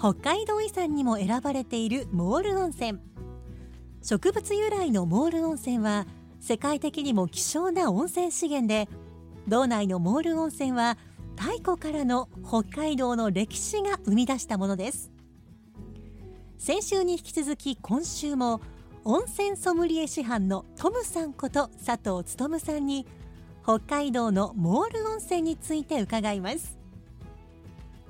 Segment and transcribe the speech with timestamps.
[0.00, 3.00] 北海道遺産にも選ばれているモール温泉。
[4.00, 6.06] 植物由来のモール温泉は
[6.40, 8.88] 世界的にも希少な温泉資源で
[9.46, 10.96] 道内のモール温泉は
[11.36, 15.12] 太古からの北海道の歴史が生み出したものです。
[16.56, 18.62] 先週に引き続き今週も
[19.04, 23.06] 温泉ソムリエ師範のトムさんこと佐藤勉さんに
[23.64, 26.79] 北海道のモール温泉について伺います。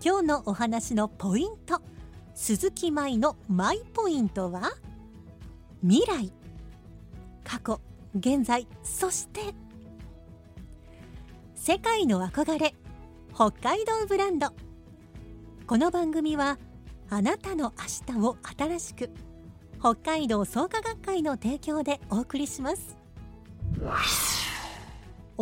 [0.02, 1.82] 今日のお話のポイント。
[2.32, 4.72] 鈴木舞のマイポイントは
[5.82, 6.32] 未来。
[7.44, 7.82] 過去
[8.18, 9.40] 現在そして
[11.54, 12.74] 世界の憧れ。
[13.34, 14.54] 北海道ブランド。
[15.66, 16.58] この番組は
[17.10, 17.74] あなたの
[18.08, 19.10] 明日を新しく
[19.78, 22.96] 北海道創価学会の提供でお送りします。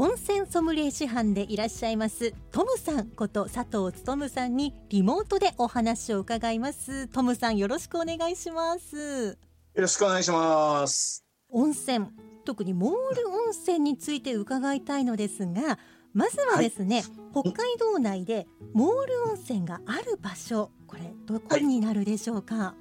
[0.00, 7.08] 温泉ソムリエ師範でいらっしゃいますトムさんこと佐藤勉さんにリモートでお話を伺います。
[7.08, 9.26] トムさんよろしくお願いします。
[9.26, 9.36] よ
[9.74, 11.24] ろしくお願いします。
[11.50, 12.06] 温泉
[12.44, 15.80] 特にモール温泉について伺いたいのですが
[16.14, 22.76] まずはですね、北海道内でモール温泉がある場所これどこになるでしょうか、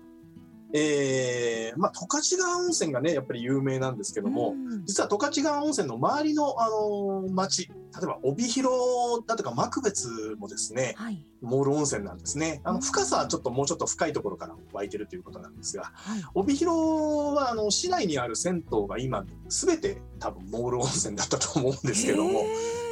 [0.73, 7.73] えー、まあ十勝川温泉がねやっぱり有名なんですけども、うん実は十勝川温泉の周りのあのー町例
[8.03, 12.61] えば帯広だとか幕別もですねはいモール温泉なんですね。
[12.63, 22.41] あうんの深さはちょっともうちょっと深いところから湧いてるということなんですが、はい帯広はあの市内にある銭湯が今すべて多分モール温泉だったと思うんですけども。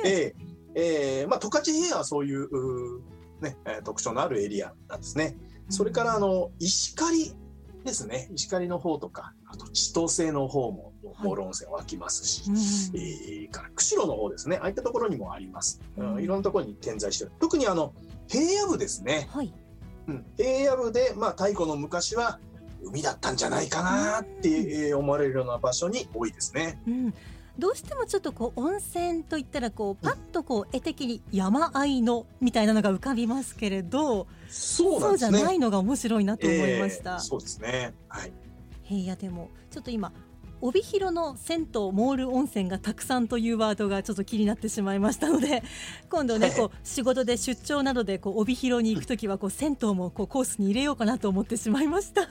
[0.05, 0.35] ええ
[0.77, 3.01] ええまあ、十勝平野はそういう
[3.41, 5.37] ね、えー特徴のあるエリアなんですね。
[5.69, 7.33] それからあの石狩
[7.85, 10.91] ですね、石狩の方とか、あと千歳の方も
[11.23, 15.81] モール温泉湧きますし、うんえーから釧路の方ですね、ああいったところにもあります。
[15.97, 17.31] うんうんいろんなところに点在してる。
[17.39, 17.93] 特にあの
[18.27, 19.53] 平野部ですね、はい
[20.07, 22.39] うん、平野部で、まあ、太古の昔は
[22.83, 26.81] 海だったんじゃないかなって、えー思われるような場所に多いですね。
[26.87, 27.13] うん、
[27.57, 35.31] どうしてもちょっとこう温泉といったらこうパッとこう絵的に山あいのみたいなのが浮かびますけれどそうなんそうじゃ。
[35.31, 37.93] ないのが面白いなと思いました、えーそうですね。
[38.09, 38.33] はい。
[38.83, 40.11] 平野でもちょっと今
[40.61, 45.63] 帯広の銭湯モール温泉がたくさんというワードがちょっと気になってしまいましたので
[46.09, 52.29] 今度ねこう仕事で出張などでこう帯広に行くときはこう銭湯もこうコースに入れようかなと思ってしまいました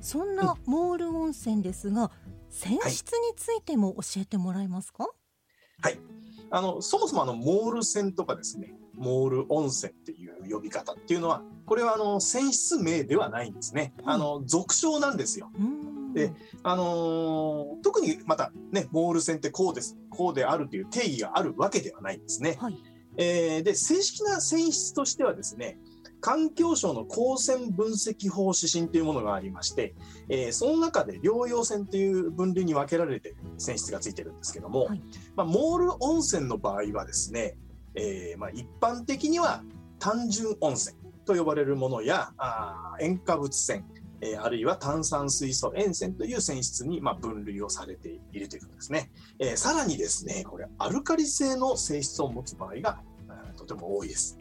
[0.00, 2.10] そんなモール温泉ですが
[2.50, 5.08] 泉質についても教えてもらえますか、
[6.50, 8.74] あのそもそもあのモール泉とかですね。
[8.94, 14.14] モール温泉っていう呼び方っていうのはこれはあの泉質名ではないんですね、はい。
[14.16, 15.50] あの俗称なんですよ。
[16.14, 16.32] で
[16.64, 22.56] あのー特にまたねモール泉ってこうですこうであるという定義があるわけではないんですね。
[22.58, 22.78] はい。
[23.16, 25.78] えーで正式な泉質としてはですね
[26.20, 29.94] 環境省の光線分析法指針というものがありまして、
[30.28, 35.02] えーその中で療養泉という分類に分けられて泉質がついてるんですけども、はい
[35.36, 37.56] まあ、モール温泉の場合はですね、
[37.94, 39.62] えーまあ、一般的には
[39.98, 43.84] 単純温泉と呼ばれるものやあー塩化物泉、
[44.20, 49.10] えーあるいは炭酸水素塩泉という泉質にまあ分類をされているということですね。
[49.38, 53.00] えーさらにですねこれアルカリ性の性質を持つ場合が
[53.56, 54.37] とても多いです。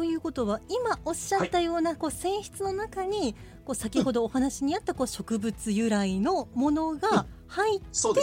[0.00, 0.04] はい。
[0.04, 8.14] ということは今おっしゃったようなこう泉質の中にこう先ほどお話にあったこう植物由来のものが入ってそう。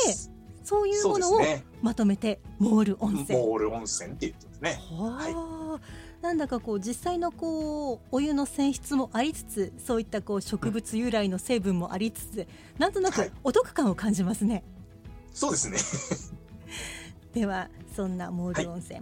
[0.64, 1.42] そういうものを。
[1.82, 3.40] まとめてモール温泉。
[3.40, 4.80] モール温泉って言ってますね。
[4.92, 12.48] はあ、なんだかこう実際のこうお湯の泉質もありつつそういったこう植物由来の成分もありつつ、
[12.78, 14.64] なんとなくはいお得感を感じますね。
[15.34, 15.78] そうですね。
[17.34, 19.02] ではそんなモール温泉、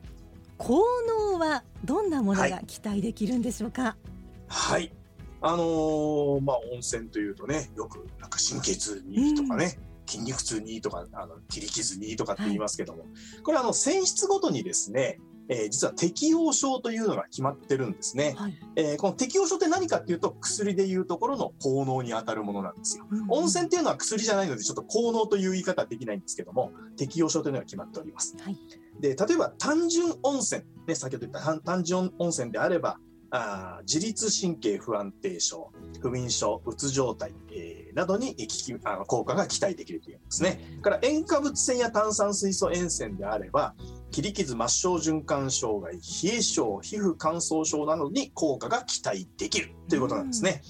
[0.59, 0.83] 効
[1.31, 3.97] 能はどんなものが期待できるんでしょうか？
[4.47, 4.91] はい。
[5.41, 13.05] あのーまあ温泉というとねよくなんか神経痛にいいとかね、筋肉痛にいいとかあの切り傷にいいとかって言いますけども、
[13.43, 18.35] これあの泉質ごとにですね、えー実は適応症というのが決まってるんですね。
[18.37, 18.59] はい。
[18.75, 23.05] えーこの適応症って何かっていうと薬でいうところの効能に当たるものなんですよ。
[23.29, 28.35] 温泉っていうのは薬じゃないのでちょっと効能という言い方はできないんですけども適応症というのが決まっております。
[28.41, 28.57] はい。
[28.99, 32.97] で例えば単純温泉、ね、先ほど言った単単純温泉であれば
[33.31, 40.79] あー自律神経不安定症不眠症うつ状態、えーなどに効きあの効果が期待できるというんですね。
[40.81, 43.73] から塩化物泉や炭酸水素塩泉であれば
[44.11, 45.99] 切り傷末梢循環障害冷
[46.37, 50.61] え症皮膚乾燥症などに効果が期待できるということなんですね。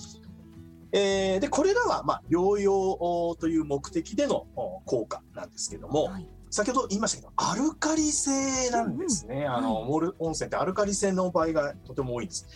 [0.91, 6.27] えーでこれらは、まあ、療養という目的でのお効果なんですけども、はい。
[6.50, 12.48] 先ほど言いましたけどアルカリ性なんですね、あのはいモール温泉ってアルカリ性の場合がとても多いんです、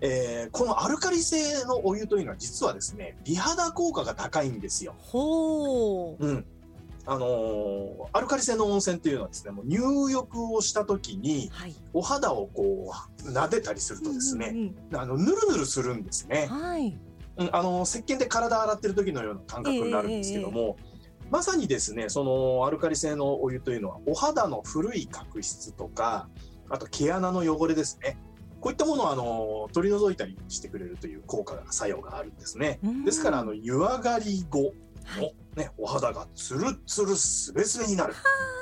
[0.00, 6.26] えーこのアルカリ性のお湯というのは実はですね美肌効果が高いんですよ、ほう。
[6.26, 6.44] うん
[7.06, 11.74] あのーアルカリ性の温泉っていうのはですねもう入浴をした時にはい。
[11.92, 12.92] お肌をこ
[13.24, 16.62] う撫でたりするとですね、うんうんあのぬるぬるするんですねうん。
[16.62, 16.98] はい。
[17.38, 20.76] うん、あの石鹸で体洗ってる時のような感覚になるんですけども、
[21.30, 26.28] まさにですねそのアルカリ性のお湯というのはお肌の古い角質とか
[26.70, 28.16] あと毛穴の汚れですね
[28.60, 32.80] こういったものをあの取り除いたりしてくれるという効果が作用があるんですね。
[32.82, 34.72] うんですからあの湯上がり後
[35.04, 35.34] はい。
[35.56, 38.14] の、ね、お肌がツルツルスベスベになる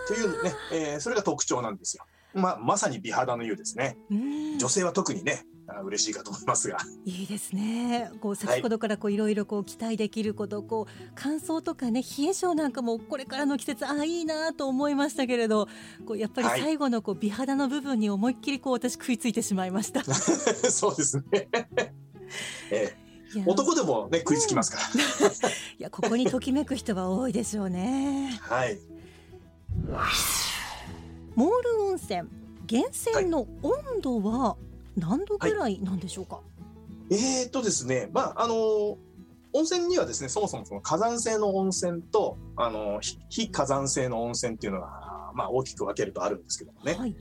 [0.06, 2.04] というね、えーそれが特徴なんですよ。
[2.34, 3.96] まあ、まさに美肌の湯ですね。
[4.10, 6.78] うん女性は特にねあ嬉しいかと思いますが。
[7.04, 8.10] いいですね。
[8.20, 15.68] こう先ほどからこういろいろこう期待できること、こう乾燥とかね冷え性なんかもこれからの季節ああいいなと思いましたけれど、
[16.06, 20.02] こうやっぱりはい最後のこう美肌の部分に思いっきりこう私食いついてしまいました。
[20.70, 21.48] そうですね。
[22.70, 23.06] えー
[23.44, 25.48] 男でもね食いつきますから。
[25.50, 28.38] いやここにときめく人は多いでしょうね。
[28.40, 28.78] はい。
[31.34, 32.22] モール温泉
[32.70, 34.56] 源泉の温度は
[34.96, 36.40] 何度ぐらいなんでしょうか？
[37.10, 38.98] えー、っとですね、まああの
[39.52, 46.94] 温泉にはですねそもそもその火山性の温泉とあの非非火山性の温泉っていうのがまあ大きく分けるとあるんですけどもね。
[46.94, 47.14] はい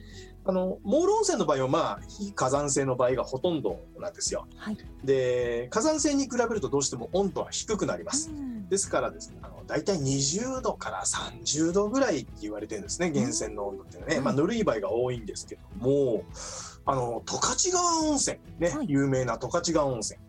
[0.48, 4.46] あのモール温泉の場合はまあ非火山性の場合がほとんどなんですよ。
[4.56, 4.78] はい。
[5.02, 8.30] で火山性に比べるとどうしても温度は低くなります。
[8.30, 16.24] うんですからですね、あの大体20度から30度ぐらいって言われてるんですね、源泉の温度っていうのはね、うんまあ、ぬるい場合が多いんですけども、
[16.86, 18.86] あの十勝川温泉、ねはい。
[18.88, 20.20] 有名な十勝川温泉、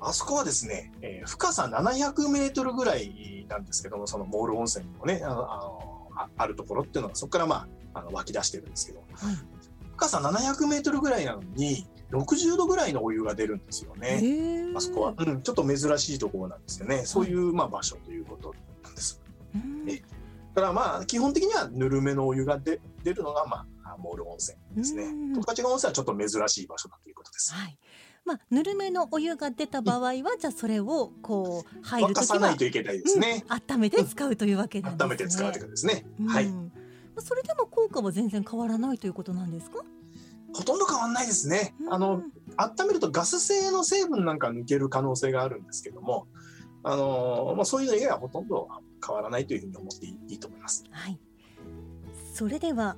[0.00, 9.36] あそこはですね、えー深さ700メートルぐらいなんですけども、そのモール温泉のね、あのあのああるところっていうのは、そこからまあ、あの湧き出してるんですけど、はい。
[9.96, 14.22] 深さ700メートルぐらいなのに、60度ぐらいのお湯が出るんですよね。
[14.76, 17.04] あそこは、うん、ちょっと珍しいところなんですよね。
[17.04, 18.54] そういう、まあ、場所ということ
[18.84, 19.20] なんです。
[19.54, 19.90] うん。
[19.90, 20.02] え
[20.54, 23.66] だからまあ基本的にはぬるめのお湯が出出るのがまあ
[23.96, 25.34] モール温泉ですねうん。
[25.34, 27.52] 十勝川温泉はちょっと珍しい場所だということです。
[27.52, 27.78] はい。
[28.24, 33.44] まあぬるめのお湯が出た場合は、じゃあそれをこう入沸るときはかさないといけないですね。
[33.48, 35.04] うん温めて使うというわけなんですね。
[35.04, 36.06] 温めて使うということですね。
[36.20, 36.48] うんはい。
[36.48, 36.62] ま
[37.18, 39.84] あそれでも効果は全然変わらないということなんですか？
[40.54, 41.74] ほとんど変わんないですね。
[41.90, 46.26] あのうん温めるとガス性の成分なんか抜ける可能性があるんですけども、
[46.82, 48.68] あのまあそういうの以外はほとんど
[49.06, 50.84] 変わらないというふうに思っていいいいと思います。
[50.90, 51.18] はい。
[52.34, 52.96] それでは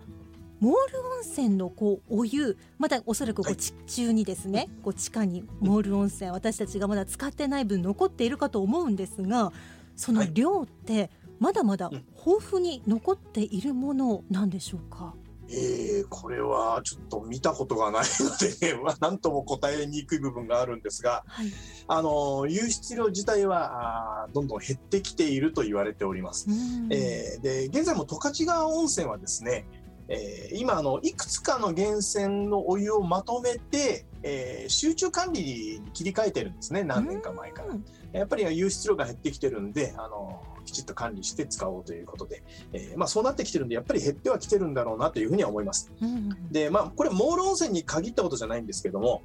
[0.60, 9.52] モール温泉のこうお湯まだおそらくこはいう地中にですね、こう地下にモール温泉私たちがまだ使ってない分残っているかと思うんですが
[9.96, 15.14] そのはい量ってまだまだうん豊富に残っているものなんでしょうか？
[15.50, 21.50] えー、これはちょっと見たことがないので、ね、 まあなんとも答えにくい部分があるんですが、はい。
[21.86, 26.50] あの湧出量自体はどんどん減ってきていると言われております。
[26.50, 29.64] うんえーで現在も十勝川温泉はですね、
[30.08, 37.68] えー今あのいくつかの源泉のお湯をまとめて、えー集中管理に切り替えてるんですね何年か前から。
[37.68, 45.90] うんやっぱり湧出量が減ってきてるんであのきちっと管理して使おうということで、えーまあ、そうなってきてるんでやっぱり減ってはきてるんだろうなというふうには思います。
[46.00, 49.22] うんでまあこれモール温泉に限ったことじゃないんですけども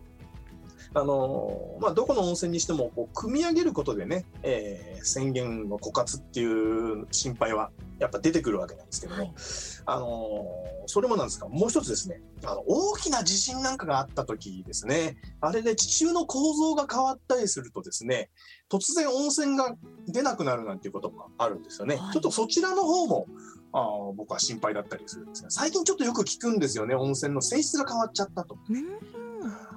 [0.95, 9.33] あのまあ、どこの温泉にしてもこう組み上げることでね、えー宣言の枯渇っていう心配はやっぱ出てくるわけなんですけども、はい。
[9.85, 10.45] あの
[10.85, 18.29] それもなんですがもう一つですねあの大きな地震なんかがあった時ですねあれで地中の構造が変わったりするとですね
[18.71, 19.75] 突然温泉が
[20.07, 22.13] 出なくなるなんていうこともあるんですよね、はい。
[22.13, 23.27] ちょっとそちらの方も
[23.73, 28.57] あー僕は心配だったりするんですが最近ちょっとよく聞くんですよね温泉の性質が変わっちゃったと。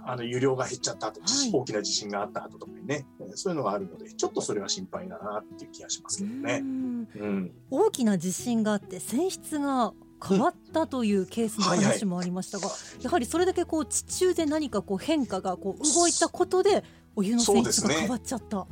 [0.06, 1.50] うんあの湯量が減っちゃった後、はい。
[1.52, 6.60] 大きな地震があった後とかにね、えーそういうのがあるので、ちょっとそれは心配だなっていう気がしますけどうね。
[6.60, 7.08] ん。
[7.14, 7.52] うん。
[7.70, 9.92] 大きな地震があって泉質が
[10.26, 12.68] 変わったというケースの話もありましたが、
[13.02, 16.84] やはりそれだけこう地中で何かこう変化がこう動いたことで
[17.16, 18.66] お湯の泉質が変わっちゃった。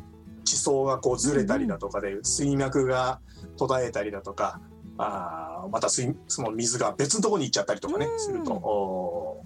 [0.44, 3.20] 地層がこうずれたりだとかで、水脈が
[3.56, 4.60] 途絶えたりだとか、
[4.98, 8.20] あーまた水その水が別のところに行っちゃったりとかね、うん。
[8.20, 9.42] すると、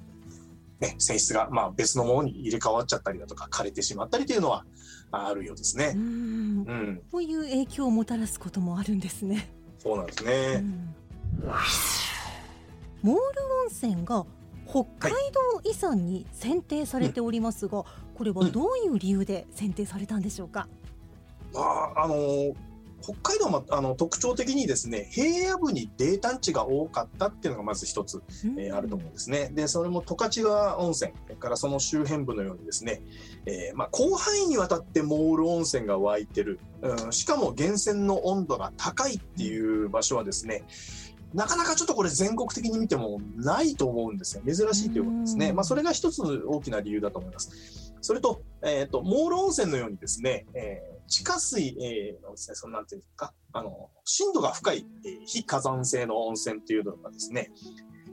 [0.80, 4.64] ね、泉質がまあ別のものに入れ替わっちゃったりだとか、枯れてしまったりというのは
[5.10, 5.92] ああるようですうね。
[5.92, 9.50] んうん、こういう影響をもたらすこともあるんですね。
[9.78, 10.56] そうなんですうね。
[10.58, 10.94] ん
[13.02, 13.20] モール
[13.62, 14.26] 温泉が
[14.66, 20.68] 北海道遺産に選定されておりますが、これはどういう理由で選定されたんでしょうか？
[21.54, 22.54] まあ、あのー
[23.02, 28.22] 北海道はあの特徴的にですね平野部に泥炭地が多かったっていうのがまず一つ
[28.58, 29.50] えーあると思うんですね。
[29.52, 33.02] で、それも十勝川温泉、からその周辺部のようにですね、
[33.46, 40.64] えーまあ、広範囲にわたってモール温泉が湧いてる、うん、しかも源泉の温度が高いっていう場所はですね、
[41.34, 44.42] なかなかちょっとこれ全国的に見てもないと思うんですよ。
[44.46, 45.50] 珍しいということですね。
[45.50, 47.94] うんまあ、それが一つ大きな理由だと思います。
[48.00, 57.50] それと、えっ、と、モール温泉のようにですね、えー地下水、えーのですね、そのなんていうんですか、あの、深度が深い、えー非火山性の温泉っていうのがですね、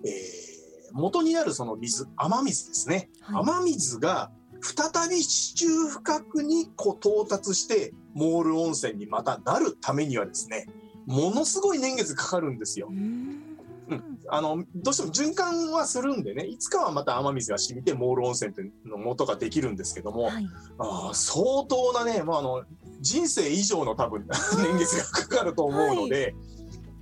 [0.03, 0.55] えー
[0.91, 3.09] 元になるその水、雨水ですね。
[3.21, 10.67] はい雨水が再び地中深くにこう到達して、モール温泉にまたなるためにはですね、
[11.05, 12.87] ものすごい年月かかるんですよ。
[12.89, 13.41] うん
[13.89, 20.47] うんあの、どうしても循環はするんでね、いつかはまた雨水が染みてモール温泉っていうの元ができるんですけども、はい。
[20.79, 22.63] あー相当なね、まあ、あの
[23.05, 24.25] 人生以上の多分
[24.57, 26.33] 年月がかかると思うので、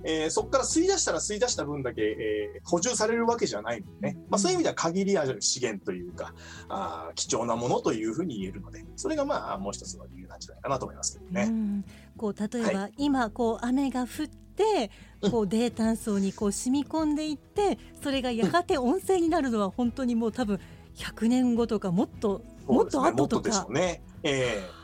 [0.04, 6.34] えーそこから吸い出したら吸い出した分だけ、えー補充されるわけじゃないのでね、まあ、そういう意味では限りある資源というか
[6.68, 11.44] あー貴重なものというふうに言えるのでそれがまあもう一つの理由なんじゃないかなと思いますけどね。
[11.44, 11.84] うん。
[12.18, 14.90] こう例えば、今こう雨が降って
[15.30, 20.60] こう泥炭層にこう染み込んでいってそれがやがて温泉になるのは本当にもう多分
[20.96, 23.66] 100年後とかもっともっと後とか。
[23.68, 24.02] うね。
[24.22, 24.83] えー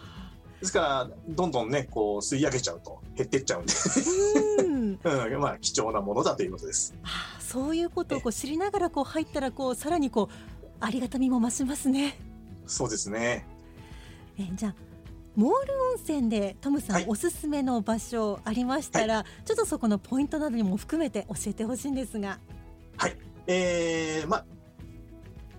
[0.60, 3.72] ですからどんどんねこう吸い上げちゃうと減ってっちゃうんで、
[4.58, 4.98] うん
[5.34, 6.94] うん、まあ貴重なものだということです。
[7.02, 10.34] ああそういうことをこう知りながらこう入ったらこうさらにこう
[10.80, 12.18] ありがたみも増しますね。
[12.66, 13.46] そうですね。
[14.38, 14.74] えじゃあ
[15.34, 22.38] モール温泉でトムさん、はいおすすめの場所ありましたら、ちょっとそこのポイントなどにも含めて教えてほしいんですが。
[23.46, 24.44] えーまあ、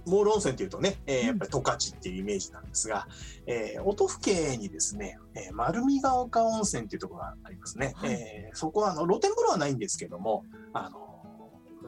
[0.06, 3.08] モール温泉というとね、えーうんやっぱり十勝っていうイメージなんですが、
[3.46, 7.94] えー音更にですね、えー丸見が丘温泉っていうところがありますね。
[7.96, 10.44] はいえーそこはあの露天風呂はないんですけども、
[10.74, 11.10] あの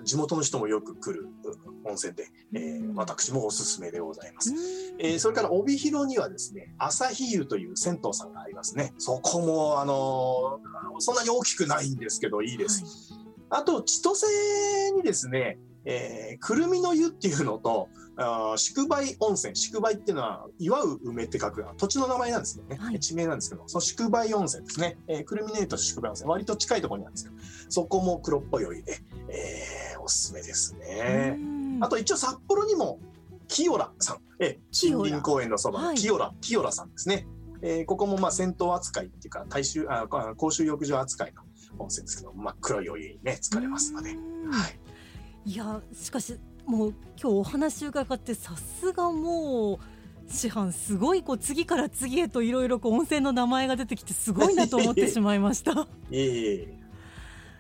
[0.04, 4.52] 地元の人もよく来るうん温泉で、えーうん私もおすすめでございます。
[4.52, 4.58] うん
[5.00, 8.94] えーそれから帯広にはですね、朝日湯という銭湯さんがありますね。
[8.98, 12.84] そこも、あのーそんなに大きくないんですけど、いいです。
[13.50, 14.26] あと、千歳
[14.96, 19.56] にですね、えー、くるみの湯っていうのと、あー宿梅温泉。
[19.56, 24.98] 宿梅っていうのは、祝う梅って書く土地の名前なんですけどね、はい地名なんですけど、その宿梅温泉ですね。
[25.08, 27.32] えー、くるみの湯と宿梅温泉、割と近いところにあるんですよ。
[27.70, 29.00] そこも黒っぽいお湯で、
[29.30, 31.36] えー、おすすめですね。
[31.38, 33.00] うんあと一応札幌にも、
[33.48, 37.28] 清良さん、え清良森林公園のそばはいの清良、清良さんですね。
[37.62, 41.42] えーここもまあ銭湯扱いっていうか、大衆、ああ公衆浴場扱いの
[41.80, 44.12] 温泉ですけど、真っ黒いお湯にね、浸かれますので。
[44.12, 44.80] うんはい。
[45.46, 55.88] いやしかしもう今日お話伺ってさすがもう師範すごいこう次から次へといろいろ温泉の名前が出てきてすごいなと思ってしまいました。
[56.10, 56.80] いえいえ。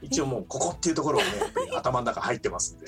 [0.01, 1.31] 一応もうここっていうところがね、
[1.75, 2.87] 頭の中入ってますんで。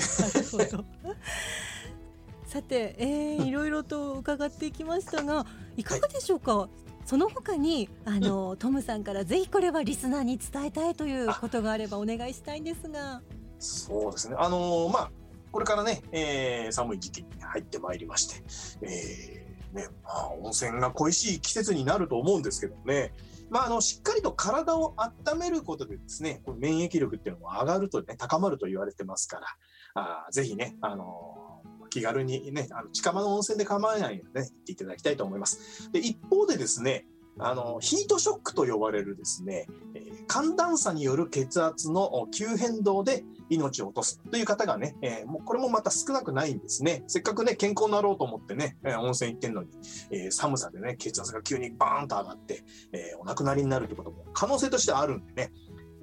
[2.45, 6.69] さて、えー、いろいろと伺っていきましたがいかがでしょうか、
[7.05, 13.21] その他にあの、トムさんからぜひこれはリスナーに伝えたいということがあればお願いしたいんですが。
[13.59, 14.35] そうですね。
[14.37, 15.11] あのーまあ、
[15.51, 18.43] これからね、えー寒い時期に入ってまいりまして、
[18.81, 23.13] えーね、まあ、温泉が恋しい季節になると思うんですけどね、
[23.49, 29.47] まあ、あの、しっかりと体を温めることでですね、こう免疫力っていうのも上がるとね、高まると言われてますから、
[29.95, 31.45] あぜひね、あのー
[31.89, 35.89] 気軽にね、あの近場の温泉で構わないので、ね、行っていただきたいと思います。
[35.93, 37.05] で、一方でですね、
[37.39, 47.03] あの、ヒートショックと呼ばれるですね、えー寒暖差による血圧の急変動で命を落とすという方がね、えーもうこれもまた少なくないんですね。
[47.07, 49.69] せっかくね、健康になろうと思ってね、えー温泉行ってんのに、
[50.11, 55.51] えー寒さでね、血圧が急にバーンと上がって、えーお亡くなりになるということも可能性としてはあるんでね、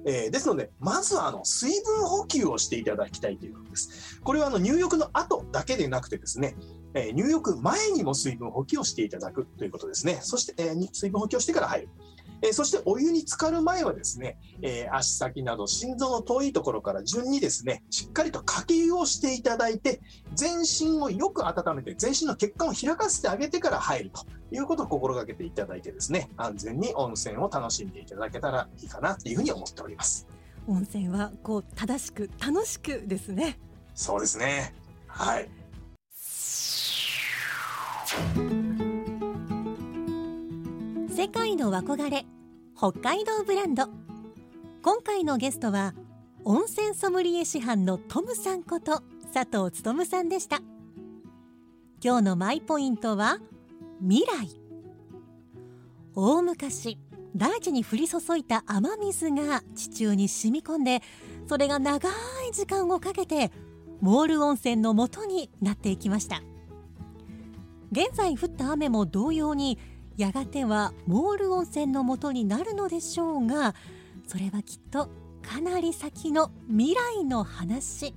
[0.05, 4.19] えーですので、まずはあの水分補給をしていただきたいということです。
[4.21, 6.55] これはあの入浴の後だけでなくてですね、
[6.93, 10.19] えー入浴前にも水分補給をしていただくということですね。
[10.21, 11.89] そして、えー水分補給をしてから入る。
[12.43, 20.01] えーそしてお湯に浸かる前はですね、えー足先など心臓の遠いところから順にですね、しっかりとかけ湯をしていただいて、
[20.35, 30.27] 全身をよく温めて、全身の血管を開かせてあげてから入るということを心がけていただいてですね、安全に温泉を楽しんでいただけたらいいかなというふうに思っております。
[30.67, 33.59] 温泉はこう正しく楽しくですね
[33.95, 34.73] そうですね。
[35.07, 35.49] はい。
[41.09, 42.25] 世界の憧れ
[42.83, 43.85] 北海道ブランド。
[44.81, 45.93] 今回のゲストは
[46.43, 49.01] 温泉ソムリエ師範のトムさんこと
[49.33, 50.57] 佐藤勉さんでした。
[52.03, 53.37] 今日のマイポイントは
[54.01, 54.49] 未来。
[56.13, 56.97] 大昔
[57.37, 61.01] 大地に降り注いだ雨水が地中に染み込んで
[61.47, 63.53] それが長い時間をかけて
[64.01, 66.43] モール温泉の元になっていきました。
[67.93, 69.79] 現在降った雨も同様に
[70.17, 73.73] やがてはモール温泉の元になるのでしょうが
[74.27, 75.09] それはきっと
[75.41, 78.13] かなり先の未来の話。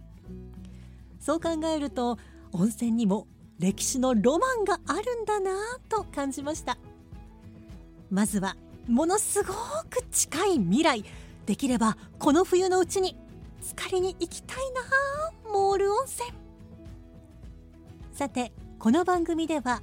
[1.19, 2.19] そう考えると
[2.53, 3.27] 温泉にも
[3.59, 5.55] 歴史のロマンがあるんだなぁ
[5.91, 6.79] と感じました。
[8.11, 9.53] まずはものすご
[9.91, 11.05] く近い未来。
[11.47, 13.17] できればこの冬のうちに
[13.61, 16.31] 浸かりに行きたいなモール温泉。
[18.13, 19.83] さてこの番組では